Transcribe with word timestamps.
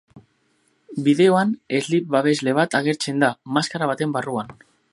Bideoan 1.07 1.51
slip-babesle 1.87 2.55
bat 2.61 2.79
agertzen 2.81 3.21
da 3.25 3.31
maskara 3.59 3.91
baten 3.93 4.17
barruan. 4.17 4.55